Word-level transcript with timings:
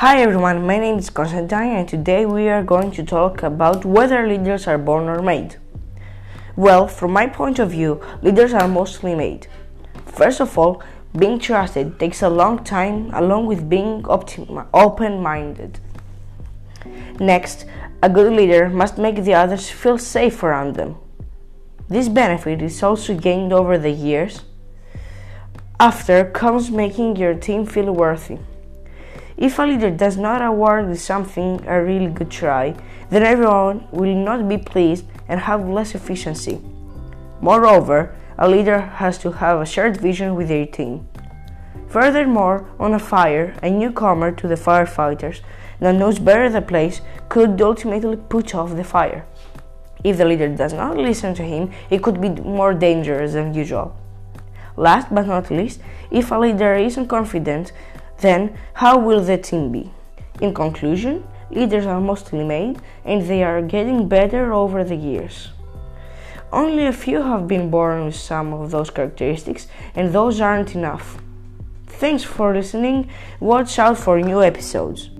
Hi 0.00 0.20
everyone, 0.20 0.66
my 0.66 0.78
name 0.78 0.98
is 0.98 1.08
Constantine 1.08 1.74
and 1.74 1.88
today 1.88 2.26
we 2.26 2.50
are 2.50 2.62
going 2.62 2.90
to 2.90 3.02
talk 3.02 3.42
about 3.42 3.86
whether 3.86 4.28
leaders 4.28 4.66
are 4.66 4.76
born 4.76 5.08
or 5.08 5.22
made. 5.22 5.56
Well, 6.54 6.86
from 6.86 7.12
my 7.12 7.26
point 7.26 7.58
of 7.58 7.70
view, 7.70 8.02
leaders 8.20 8.52
are 8.52 8.68
mostly 8.68 9.14
made. 9.14 9.46
First 10.04 10.42
of 10.42 10.58
all, 10.58 10.82
being 11.18 11.38
trusted 11.38 11.98
takes 11.98 12.20
a 12.20 12.28
long 12.28 12.62
time 12.62 13.10
along 13.14 13.46
with 13.46 13.70
being 13.70 14.04
open 14.06 15.22
minded. 15.22 15.80
Next, 17.18 17.64
a 18.02 18.10
good 18.10 18.34
leader 18.34 18.68
must 18.68 18.98
make 18.98 19.24
the 19.24 19.32
others 19.32 19.70
feel 19.70 19.96
safe 19.96 20.42
around 20.42 20.74
them. 20.74 20.96
This 21.88 22.10
benefit 22.10 22.60
is 22.60 22.82
also 22.82 23.16
gained 23.16 23.54
over 23.54 23.78
the 23.78 23.92
years. 23.92 24.42
After 25.80 26.22
comes 26.22 26.70
making 26.70 27.16
your 27.16 27.32
team 27.32 27.64
feel 27.64 27.90
worthy. 27.92 28.40
If 29.36 29.58
a 29.58 29.62
leader 29.62 29.90
does 29.90 30.16
not 30.16 30.40
award 30.40 30.96
something 30.98 31.60
a 31.66 31.82
really 31.82 32.08
good 32.08 32.30
try, 32.30 32.74
then 33.10 33.22
everyone 33.22 33.86
will 33.92 34.14
not 34.14 34.48
be 34.48 34.56
pleased 34.56 35.04
and 35.28 35.40
have 35.40 35.68
less 35.68 35.94
efficiency. 35.94 36.60
Moreover, 37.42 38.14
a 38.38 38.48
leader 38.48 38.80
has 38.80 39.18
to 39.18 39.32
have 39.32 39.60
a 39.60 39.66
shared 39.66 40.00
vision 40.00 40.34
with 40.34 40.48
their 40.48 40.66
team. 40.66 41.06
Furthermore, 41.88 42.66
on 42.80 42.94
a 42.94 42.98
fire, 42.98 43.54
a 43.62 43.70
newcomer 43.70 44.32
to 44.32 44.48
the 44.48 44.54
firefighters 44.54 45.40
that 45.80 45.94
knows 45.94 46.18
better 46.18 46.48
the 46.48 46.62
place 46.62 47.00
could 47.28 47.60
ultimately 47.60 48.16
put 48.16 48.54
off 48.54 48.74
the 48.74 48.84
fire. 48.84 49.26
If 50.02 50.16
the 50.16 50.24
leader 50.24 50.48
does 50.48 50.72
not 50.72 50.96
listen 50.96 51.34
to 51.34 51.42
him, 51.42 51.72
it 51.90 52.02
could 52.02 52.20
be 52.20 52.30
more 52.30 52.72
dangerous 52.72 53.34
than 53.34 53.54
usual. 53.54 53.96
Last 54.76 55.14
but 55.14 55.26
not 55.26 55.50
least, 55.50 55.80
if 56.10 56.30
a 56.30 56.38
leader 56.38 56.74
isn't 56.74 57.08
confident, 57.08 57.72
then 58.20 58.56
how 58.74 58.98
will 58.98 59.22
the 59.22 59.38
team 59.38 59.72
be? 59.72 59.90
In 60.40 60.54
conclusion, 60.54 61.24
leaders 61.50 61.86
are 61.86 62.00
mostly 62.00 62.44
made 62.44 62.80
and 63.04 63.22
they 63.22 63.42
are 63.42 63.62
getting 63.62 64.08
better 64.08 64.52
over 64.52 64.84
the 64.84 64.96
years. 64.96 65.48
Only 66.52 66.86
a 66.86 66.92
few 66.92 67.22
have 67.22 67.48
been 67.48 67.70
born 67.70 68.04
with 68.04 68.14
some 68.14 68.52
of 68.54 68.70
those 68.70 68.90
characteristics, 68.90 69.66
and 69.94 70.12
those 70.12 70.40
aren't 70.40 70.74
enough. 70.74 71.18
Thanks 71.86 72.22
for 72.22 72.54
listening. 72.54 73.10
Watch 73.40 73.78
out 73.78 73.98
for 73.98 74.20
new 74.20 74.42
episodes. 74.42 75.10